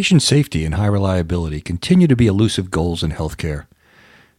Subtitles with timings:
[0.00, 3.66] Patient safety and high reliability continue to be elusive goals in healthcare.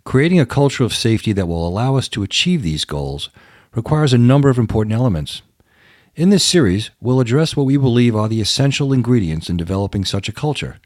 [0.03, 3.29] Creating a culture of safety that will allow us to achieve these goals
[3.75, 5.43] requires a number of important elements.
[6.15, 10.27] In this series, we'll address what we believe are the essential ingredients in developing such
[10.27, 10.79] a culture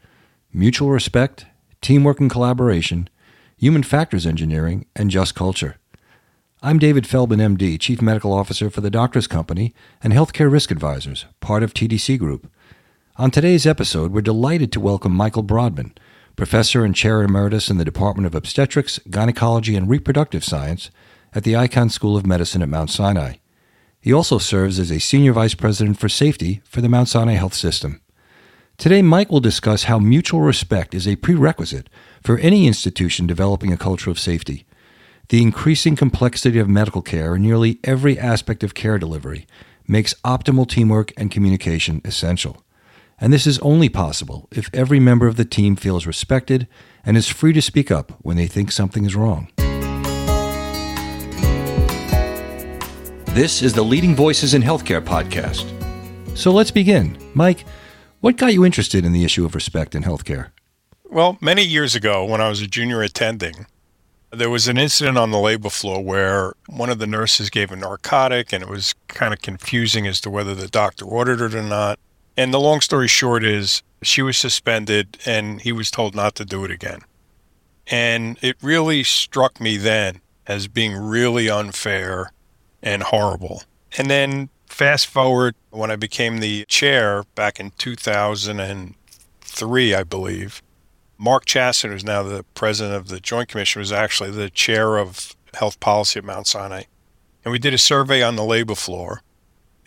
[0.52, 1.46] mutual respect,
[1.80, 3.08] teamwork and collaboration,
[3.56, 5.78] human factors engineering, and just culture.
[6.62, 11.24] I'm David Feldman, MD, Chief Medical Officer for the Doctors Company and Healthcare Risk Advisors,
[11.40, 12.50] part of TDC Group.
[13.18, 15.96] On today's episode, we're delighted to welcome Michael Brodman,
[16.36, 20.90] Professor and Chair Emeritus in the Department of Obstetrics, Gynecology, and Reproductive Science
[21.34, 23.36] at the Icahn School of Medicine at Mount Sinai.
[24.02, 27.54] He also serves as a Senior Vice President for Safety for the Mount Sinai Health
[27.54, 28.02] System.
[28.76, 31.88] Today, Mike will discuss how mutual respect is a prerequisite
[32.22, 34.66] for any institution developing a culture of safety.
[35.30, 39.46] The increasing complexity of medical care in nearly every aspect of care delivery
[39.88, 42.62] makes optimal teamwork and communication essential.
[43.18, 46.68] And this is only possible if every member of the team feels respected
[47.04, 49.50] and is free to speak up when they think something is wrong.
[53.34, 55.66] This is the Leading Voices in Healthcare podcast.
[56.36, 57.16] So let's begin.
[57.32, 57.64] Mike,
[58.20, 60.50] what got you interested in the issue of respect in healthcare?
[61.04, 63.66] Well, many years ago, when I was a junior attending,
[64.30, 67.76] there was an incident on the labor floor where one of the nurses gave a
[67.76, 71.62] narcotic and it was kind of confusing as to whether the doctor ordered it or
[71.62, 71.98] not.
[72.36, 76.44] And the long story short is she was suspended and he was told not to
[76.44, 77.00] do it again.
[77.86, 82.32] And it really struck me then as being really unfair
[82.82, 83.62] and horrible.
[83.96, 90.62] And then fast forward when I became the chair back in 2003, I believe,
[91.18, 95.34] Mark Chassin, who's now the president of the Joint Commission, was actually the chair of
[95.54, 96.82] health policy at Mount Sinai.
[97.44, 99.22] And we did a survey on the labor floor.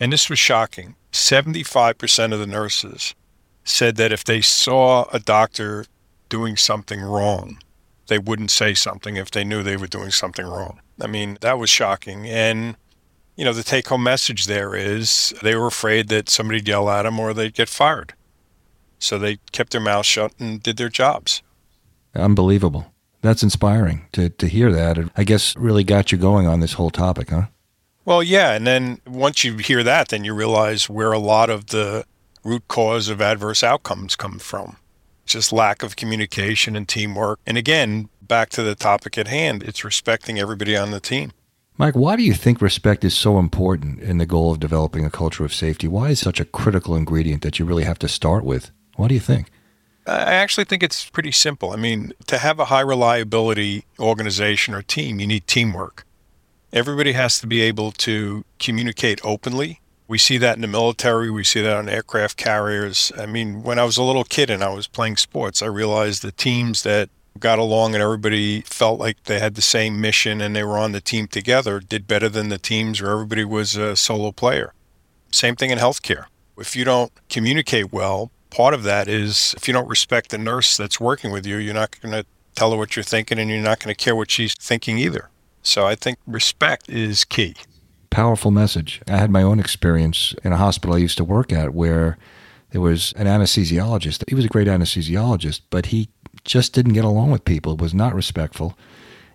[0.00, 0.96] And this was shocking.
[1.12, 3.14] 75% of the nurses
[3.64, 5.84] said that if they saw a doctor
[6.30, 7.58] doing something wrong,
[8.06, 10.80] they wouldn't say something if they knew they were doing something wrong.
[11.00, 12.26] I mean, that was shocking.
[12.26, 12.76] And,
[13.36, 17.02] you know, the take home message there is they were afraid that somebody'd yell at
[17.02, 18.14] them or they'd get fired.
[18.98, 21.42] So they kept their mouths shut and did their jobs.
[22.14, 22.92] Unbelievable.
[23.22, 25.10] That's inspiring to, to hear that.
[25.16, 27.46] I guess really got you going on this whole topic, huh?
[28.10, 28.54] Well, yeah.
[28.54, 32.04] And then once you hear that, then you realize where a lot of the
[32.42, 34.78] root cause of adverse outcomes come from.
[35.26, 37.38] Just lack of communication and teamwork.
[37.46, 41.30] And again, back to the topic at hand, it's respecting everybody on the team.
[41.78, 45.10] Mike, why do you think respect is so important in the goal of developing a
[45.10, 45.86] culture of safety?
[45.86, 48.72] Why is such a critical ingredient that you really have to start with?
[48.96, 49.52] What do you think?
[50.04, 51.70] I actually think it's pretty simple.
[51.70, 56.04] I mean, to have a high reliability organization or team, you need teamwork.
[56.72, 59.80] Everybody has to be able to communicate openly.
[60.06, 63.10] We see that in the military, we see that on aircraft carriers.
[63.16, 66.22] I mean, when I was a little kid and I was playing sports, I realized
[66.22, 70.54] the teams that got along and everybody felt like they had the same mission and
[70.54, 73.96] they were on the team together did better than the teams where everybody was a
[73.96, 74.72] solo player.
[75.32, 76.26] Same thing in healthcare.
[76.56, 80.76] If you don't communicate well, part of that is if you don't respect the nurse
[80.76, 83.60] that's working with you, you're not going to tell her what you're thinking and you're
[83.60, 85.30] not going to care what she's thinking either.
[85.62, 87.54] So I think respect is key.
[88.10, 89.00] Powerful message.
[89.08, 92.18] I had my own experience in a hospital I used to work at where
[92.70, 94.24] there was an anesthesiologist.
[94.28, 96.08] He was a great anesthesiologist, but he
[96.44, 98.76] just didn't get along with people, was not respectful.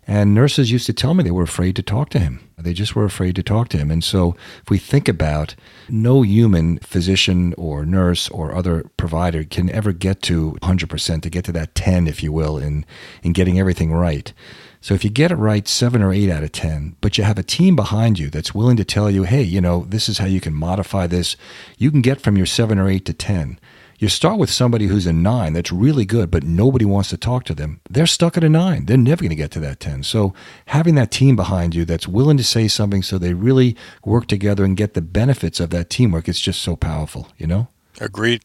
[0.08, 2.48] And nurses used to tell me they were afraid to talk to him.
[2.58, 3.90] They just were afraid to talk to him.
[3.90, 5.56] And so, if we think about
[5.90, 11.46] no human physician or nurse or other provider can ever get to 100%, to get
[11.46, 12.86] to that 10, if you will, in,
[13.24, 14.32] in getting everything right.
[14.86, 17.40] So, if you get it right seven or eight out of 10, but you have
[17.40, 20.28] a team behind you that's willing to tell you, hey, you know, this is how
[20.28, 21.36] you can modify this,
[21.80, 23.60] you can get from your seven or eight to 10
[23.98, 27.46] you start with somebody who's a nine that's really good, but nobody wants to talk
[27.46, 27.80] to them.
[27.90, 28.86] They're stuck at a nine.
[28.86, 30.04] They're never going to get to that 10.
[30.04, 30.34] So
[30.66, 34.66] having that team behind you that's willing to say something so they really work together
[34.66, 37.70] and get the benefits of that teamwork, it's just so powerful, you know?
[38.02, 38.44] Agreed.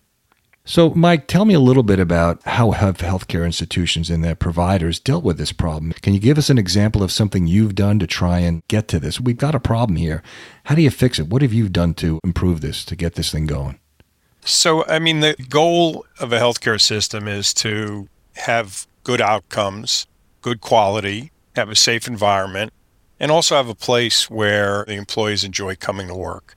[0.71, 5.01] So, Mike, tell me a little bit about how have healthcare institutions and their providers
[5.01, 5.91] dealt with this problem.
[5.95, 9.01] Can you give us an example of something you've done to try and get to
[9.01, 9.21] this?
[9.21, 10.23] We've got a problem here.
[10.67, 11.27] How do you fix it?
[11.27, 13.81] What have you done to improve this, to get this thing going?
[14.45, 20.07] So, I mean, the goal of a healthcare system is to have good outcomes,
[20.41, 22.73] good quality, have a safe environment,
[23.19, 26.57] and also have a place where the employees enjoy coming to work.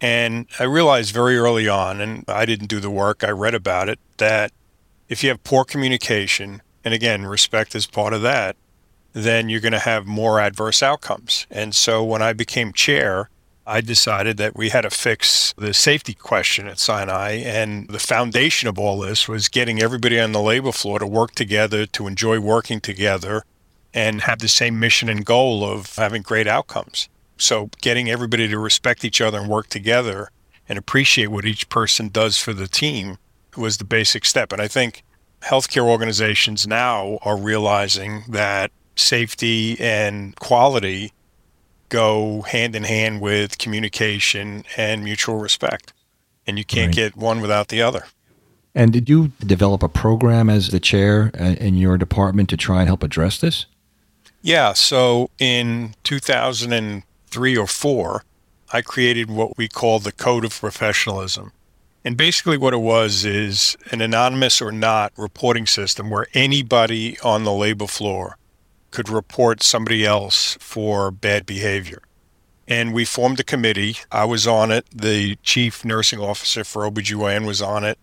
[0.00, 3.88] And I realized very early on, and I didn't do the work, I read about
[3.88, 4.52] it, that
[5.08, 8.56] if you have poor communication, and again, respect is part of that,
[9.12, 11.46] then you're going to have more adverse outcomes.
[11.50, 13.28] And so when I became chair,
[13.66, 17.32] I decided that we had to fix the safety question at Sinai.
[17.32, 21.32] And the foundation of all this was getting everybody on the labor floor to work
[21.32, 23.44] together, to enjoy working together,
[23.92, 27.08] and have the same mission and goal of having great outcomes.
[27.40, 30.30] So, getting everybody to respect each other and work together
[30.68, 33.18] and appreciate what each person does for the team
[33.56, 34.52] was the basic step.
[34.52, 35.02] And I think
[35.42, 41.12] healthcare organizations now are realizing that safety and quality
[41.88, 45.92] go hand in hand with communication and mutual respect.
[46.46, 47.12] And you can't right.
[47.12, 48.04] get one without the other.
[48.74, 52.80] And did you develop a program as the chair uh, in your department to try
[52.80, 53.66] and help address this?
[54.42, 54.72] Yeah.
[54.72, 55.94] So in
[57.30, 58.24] 2003 or four,
[58.72, 61.52] I created what we call the Code of Professionalism.
[62.04, 67.44] And basically, what it was is an anonymous or not reporting system where anybody on
[67.44, 68.36] the labor floor
[68.90, 72.02] could report somebody else for bad behavior.
[72.66, 73.96] And we formed a committee.
[74.10, 74.86] I was on it.
[74.94, 77.98] The chief nursing officer for OBGYN was on it.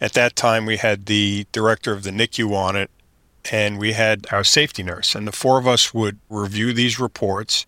[0.00, 2.90] At that time, we had the director of the NICU on it,
[3.50, 5.14] and we had our safety nurse.
[5.14, 7.66] And the four of us would review these reports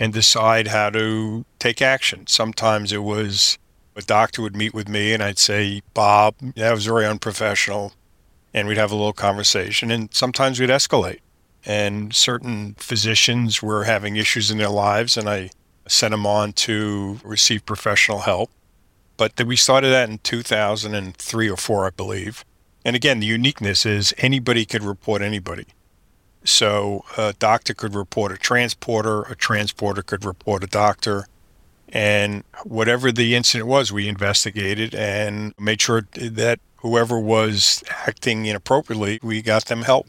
[0.00, 2.26] and decide how to take action.
[2.26, 3.56] Sometimes it was
[3.94, 7.92] a doctor would meet with me, and I'd say, Bob, that was very unprofessional.
[8.52, 9.92] And we'd have a little conversation.
[9.92, 11.20] And sometimes we'd escalate
[11.64, 15.50] and certain physicians were having issues in their lives, and I
[15.86, 18.50] sent them on to receive professional help.
[19.16, 22.44] But we started that in 2003 or 4, I believe.
[22.84, 25.66] And again, the uniqueness is anybody could report anybody.
[26.44, 31.26] So a doctor could report a transporter, a transporter could report a doctor.
[31.92, 39.18] And whatever the incident was, we investigated and made sure that whoever was acting inappropriately,
[39.22, 40.06] we got them help.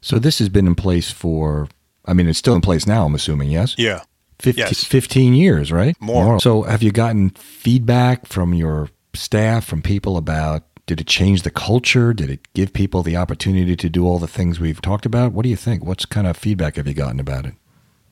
[0.00, 1.68] So this has been in place for,
[2.04, 3.74] I mean, it's still in place now, I'm assuming, yes?
[3.78, 4.02] Yeah.
[4.40, 4.84] 15, yes.
[4.84, 5.96] 15 years, right?
[6.00, 6.24] More.
[6.24, 6.40] More.
[6.40, 11.50] So have you gotten feedback from your staff, from people about did it change the
[11.50, 12.12] culture?
[12.14, 15.32] Did it give people the opportunity to do all the things we've talked about?
[15.32, 15.84] What do you think?
[15.84, 17.54] What's kind of feedback have you gotten about it?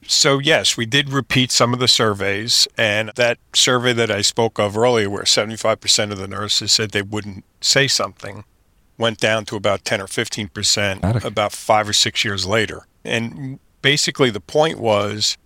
[0.07, 2.69] So, yes, we did repeat some of the surveys.
[2.77, 7.03] And that survey that I spoke of earlier, where 75% of the nurses said they
[7.03, 8.45] wouldn't say something,
[8.99, 12.87] went down to about 10 or 15 percent about five or six years later.
[13.05, 15.37] And basically, the point was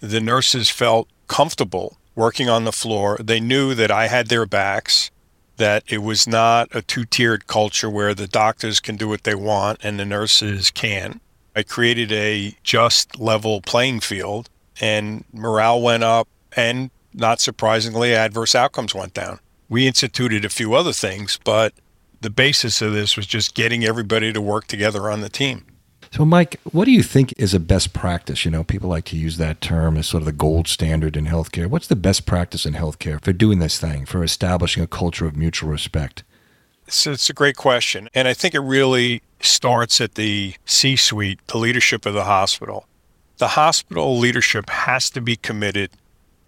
[0.00, 3.18] the nurses felt comfortable working on the floor.
[3.22, 5.10] They knew that I had their backs,
[5.56, 9.34] that it was not a two tiered culture where the doctors can do what they
[9.34, 11.20] want and the nurses can.
[11.54, 14.50] I created a just level playing field,
[14.80, 19.40] and morale went up, and not surprisingly, adverse outcomes went down.
[19.68, 21.72] We instituted a few other things, but
[22.20, 25.64] the basis of this was just getting everybody to work together on the team.
[26.10, 28.44] So, Mike, what do you think is a best practice?
[28.44, 31.26] You know, people like to use that term as sort of the gold standard in
[31.26, 31.66] healthcare.
[31.66, 35.36] What's the best practice in healthcare for doing this thing, for establishing a culture of
[35.36, 36.22] mutual respect?
[36.88, 38.08] So it's a great question.
[38.14, 42.86] And I think it really starts at the C suite, the leadership of the hospital.
[43.38, 45.90] The hospital leadership has to be committed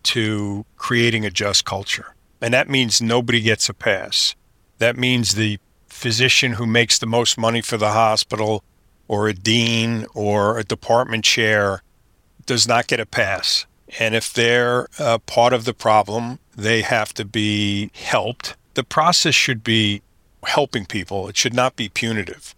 [0.04, 2.14] to creating a just culture.
[2.40, 4.36] And that means nobody gets a pass.
[4.78, 5.58] That means the
[5.88, 8.62] physician who makes the most money for the hospital
[9.08, 11.82] or a dean or a department chair
[12.46, 13.66] does not get a pass.
[13.98, 14.86] And if they're
[15.26, 18.56] part of the problem, they have to be helped.
[18.74, 20.02] The process should be
[20.44, 22.54] helping people, it should not be punitive.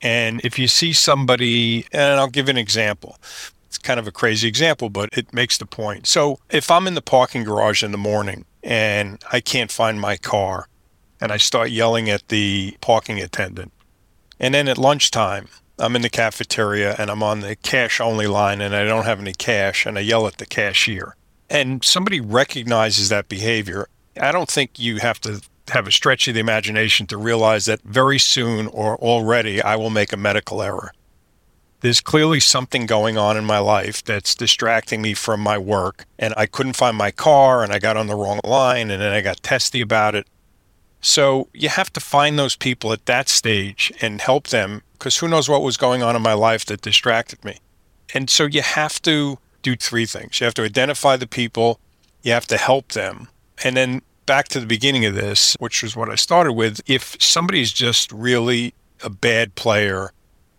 [0.00, 3.18] And if you see somebody, and I'll give an example,
[3.66, 6.06] it's kind of a crazy example, but it makes the point.
[6.06, 10.16] So if I'm in the parking garage in the morning and I can't find my
[10.16, 10.68] car,
[11.20, 13.72] and I start yelling at the parking attendant.
[14.38, 15.48] And then at lunchtime,
[15.80, 19.18] I'm in the cafeteria and I'm on the cash only line and I don't have
[19.18, 21.16] any cash and I yell at the cashier.
[21.48, 23.88] And somebody recognizes that behavior.
[24.20, 27.80] I don't think you have to have a stretch of the imagination to realize that
[27.82, 30.92] very soon or already I will make a medical error.
[31.80, 36.34] There's clearly something going on in my life that's distracting me from my work, and
[36.36, 39.22] I couldn't find my car, and I got on the wrong line, and then I
[39.22, 40.26] got testy about it.
[41.00, 45.28] So you have to find those people at that stage and help them because who
[45.28, 47.58] knows what was going on in my life that distracted me.
[48.12, 50.40] And so you have to do three things.
[50.40, 51.80] You have to identify the people,
[52.22, 53.28] you have to help them.
[53.64, 57.16] And then back to the beginning of this, which was what I started with, if
[57.20, 60.12] somebody's just really a bad player,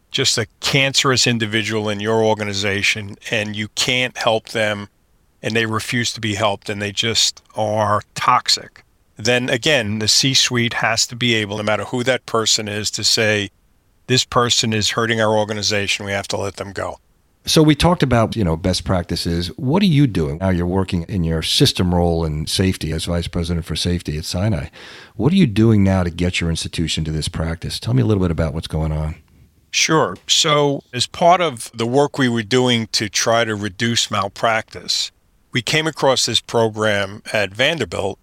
[0.09, 4.89] just a cancerous individual in your organization and you can't help them
[5.41, 8.83] and they refuse to be helped and they just are toxic
[9.17, 12.89] then again, the C suite has to be able, no matter who that person is,
[12.91, 13.49] to say,
[14.07, 16.05] this person is hurting our organization.
[16.05, 16.97] We have to let them go.
[17.45, 19.47] So we talked about, you know, best practices.
[19.57, 20.49] What are you doing now?
[20.49, 24.67] You're working in your system role in safety as vice president for safety at Sinai.
[25.15, 27.79] What are you doing now to get your institution to this practice?
[27.79, 29.15] Tell me a little bit about what's going on.
[29.71, 30.17] Sure.
[30.27, 35.11] So, as part of the work we were doing to try to reduce malpractice,
[35.51, 38.19] we came across this program at Vanderbilt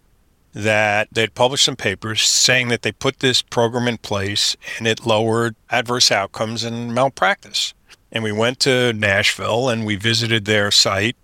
[0.59, 5.07] that they'd published some papers saying that they put this program in place and it
[5.07, 7.75] lowered adverse outcomes and malpractice.
[8.11, 11.15] And we went to Nashville and we visited their site.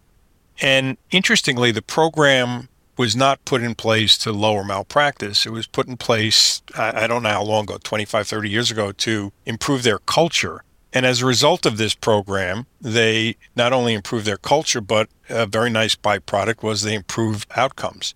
[0.62, 5.46] And interestingly, the program was not put in place to lower malpractice.
[5.46, 8.92] It was put in place, I, don't know how long ago, 25, 30 years ago,
[8.92, 10.62] to improve their culture.
[10.92, 15.44] And as a result of this program, they not only improved their culture, but a
[15.44, 18.14] very nice byproduct was they improved outcomes.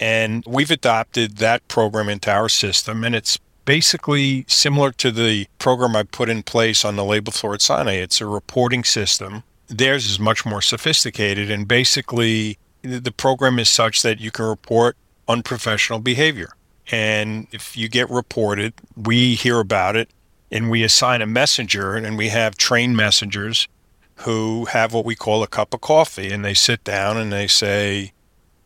[0.00, 5.94] And we've adopted that program into our system, and it's basically similar to the program
[5.94, 7.92] I put in place on the labor floor at Sinai.
[7.92, 9.44] It's a reporting system.
[9.68, 14.96] Theirs is much more sophisticated, and basically, the program is such that you can report
[15.28, 16.54] unprofessional behavior.
[16.90, 20.08] And if you get reported, we hear about it
[20.50, 23.68] and we assign a messenger, and we have trained messengers
[24.16, 26.32] who have what we call a cup of coffee.
[26.32, 28.12] And they sit down and they say,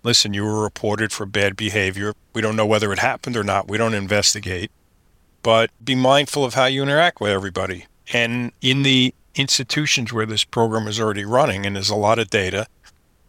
[0.04, 2.12] Listen, you were reported for bad behavior.
[2.32, 3.68] We don't know whether it happened or not.
[3.68, 4.70] We don't investigate
[5.44, 7.86] but be mindful of how you interact with everybody.
[8.12, 12.30] And in the institutions where this program is already running, and there's a lot of
[12.30, 12.66] data,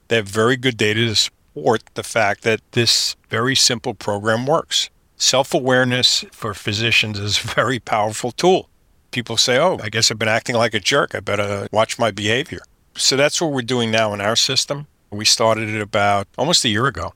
[0.07, 4.89] they have very good data to support the fact that this very simple program works.
[5.17, 8.69] Self awareness for physicians is a very powerful tool.
[9.11, 11.13] People say, oh, I guess I've been acting like a jerk.
[11.15, 12.59] I better watch my behavior.
[12.95, 14.87] So that's what we're doing now in our system.
[15.11, 17.13] We started it about almost a year ago.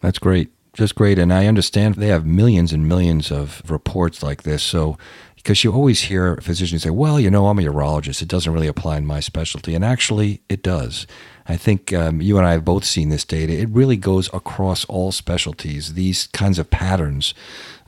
[0.00, 1.18] That's great just great.
[1.18, 4.62] And I understand they have millions and millions of reports like this.
[4.62, 4.96] So,
[5.36, 8.20] because you always hear physicians say, well, you know, I'm a urologist.
[8.22, 9.74] It doesn't really apply in my specialty.
[9.74, 11.06] And actually, it does.
[11.50, 13.52] I think um, you and I have both seen this data.
[13.52, 15.94] It really goes across all specialties.
[15.94, 17.34] These kinds of patterns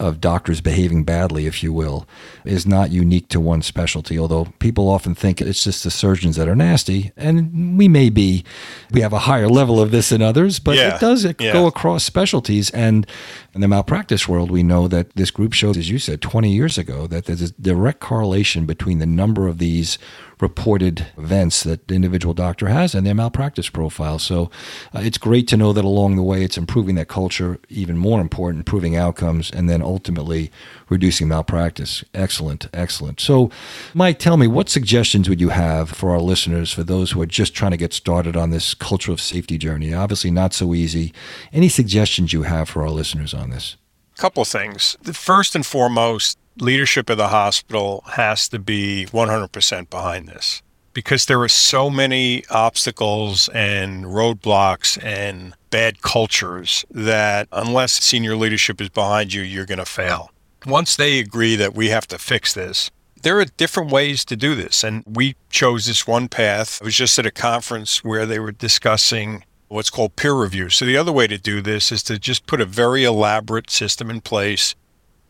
[0.01, 2.05] of doctors behaving badly, if you will,
[2.45, 4.19] is not unique to one specialty.
[4.19, 8.45] Although people often think it's just the surgeons that are nasty, and we may be,
[8.91, 10.97] we have a higher level of this than others, but yeah.
[10.97, 11.53] it does yeah.
[11.53, 12.69] go across specialties.
[12.71, 13.07] And
[13.55, 16.79] in the malpractice world, we know that this group showed, as you said, 20 years
[16.79, 19.99] ago, that there's a direct correlation between the number of these
[20.43, 24.19] reported events that the individual doctor has and their malpractice profile.
[24.19, 24.51] So
[24.93, 28.21] uh, it's great to know that along the way it's improving that culture, even more
[28.21, 30.51] important, improving outcomes, and then ultimately
[30.89, 32.05] reducing malpractice.
[32.13, 33.21] Excellent, excellent.
[33.21, 33.51] So,
[33.95, 37.27] Mike, tell me, what suggestions would you have for our listeners, for those who are
[37.27, 39.95] just trying to get started on this culture of safety journey?
[39.95, 41.15] Obviously, not so easy.
[41.53, 43.77] Any suggestions you have for our listeners on this?
[44.23, 44.97] couple things.
[45.13, 51.41] First and foremost, leadership of the hospital has to be 100% behind this because there
[51.41, 59.33] are so many obstacles and roadblocks and bad cultures that unless senior leadership is behind
[59.33, 60.31] you, you're going to fail.
[60.67, 62.91] Once they agree that we have to fix this,
[63.23, 64.85] there are different ways to do this.
[64.85, 66.81] And we chose this one path.
[66.83, 70.69] I was just at a conference where they were discussing what's called peer review.
[70.69, 74.11] So the other way to do this is to just put a very elaborate system
[74.11, 74.75] in place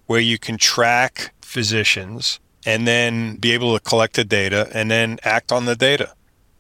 [0.07, 5.19] where you can track physicians and then be able to collect the data and then
[5.25, 6.15] act on the data.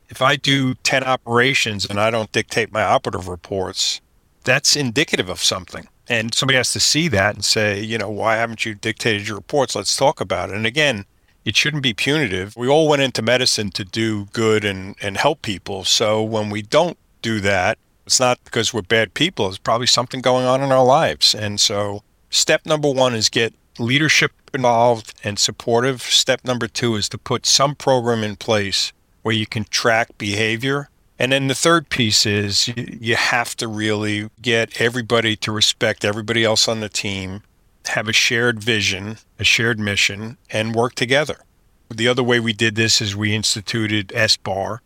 [0.08, 4.00] If I do 10 operations and I don't dictate my operative reports,
[4.44, 5.88] that's indicative of something.
[6.08, 9.36] And somebody has to see that and say, you know, why haven't you dictated your
[9.36, 9.74] reports?
[9.74, 10.56] Let's talk about it.
[10.56, 11.06] And again,
[11.44, 12.56] it shouldn't be punitive.
[12.56, 15.84] We all went into medicine to do good and, and help people.
[15.84, 19.48] So when we don't do that, it's not because we're bad people.
[19.48, 21.34] It's probably something going on in our lives.
[21.34, 26.02] And so step number one is get leadership involved and supportive.
[26.02, 30.88] Step number two is to put some program in place where you can track behavior.
[31.18, 36.42] And then the third piece is you have to really get everybody to respect everybody
[36.42, 37.42] else on the team,
[37.86, 41.44] have a shared vision, a shared mission, and work together.
[41.90, 44.78] The other way we did this is we instituted SBAR,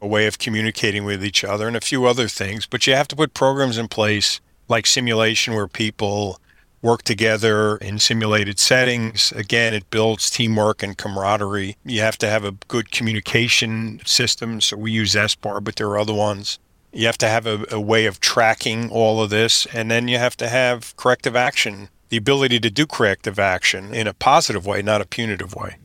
[0.00, 2.66] a way of communicating with each other, and a few other things.
[2.66, 6.40] But you have to put programs in place like simulation where people
[6.82, 9.32] work together in simulated settings.
[9.32, 11.76] Again, it builds teamwork and camaraderie.
[11.84, 14.60] You have to have a good communication system.
[14.60, 16.58] So we use SBAR, but there are other ones.
[16.92, 19.66] You have to have a, a way of tracking all of this.
[19.74, 24.06] And then you have to have corrective action, the ability to do corrective action in
[24.06, 25.76] a positive way, not a punitive way.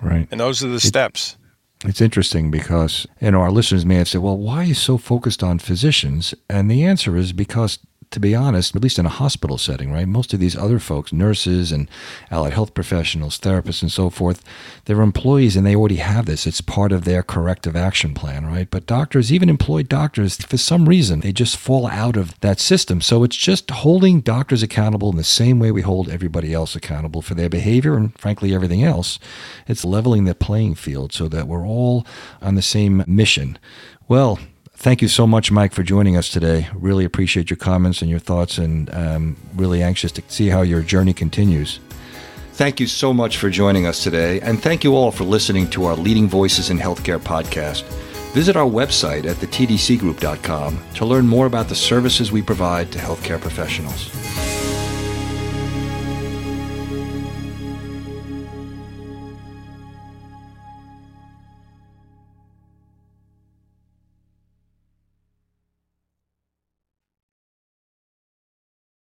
[0.00, 0.28] Right.
[0.30, 1.36] And those are the it, steps.
[1.84, 4.96] It's interesting because, you know, our listeners may have said, well, why are you so
[4.96, 6.34] focused on physicians?
[6.48, 7.78] And the answer is because
[8.16, 10.08] to be honest, at least in a hospital setting, right?
[10.08, 11.86] Most of these other folks, nurses and
[12.30, 14.42] allied health professionals, therapists, and so forth,
[14.86, 16.46] they're employees and they already have this.
[16.46, 18.70] It's part of their corrective action plan, right?
[18.70, 23.02] But doctors, even employed doctors, for some reason, they just fall out of that system.
[23.02, 27.20] So it's just holding doctors accountable in the same way we hold everybody else accountable
[27.20, 29.18] for their behavior and, frankly, everything else.
[29.68, 32.06] It's leveling the playing field so that we're all
[32.40, 33.58] on the same mission.
[34.08, 34.38] Well,
[34.78, 36.68] Thank you so much, Mike, for joining us today.
[36.74, 40.82] Really appreciate your comments and your thoughts, and um, really anxious to see how your
[40.82, 41.80] journey continues.
[42.52, 45.86] Thank you so much for joining us today, and thank you all for listening to
[45.86, 47.82] our Leading Voices in Healthcare podcast.
[48.32, 53.40] Visit our website at thetdcgroup.com to learn more about the services we provide to healthcare
[53.40, 54.10] professionals.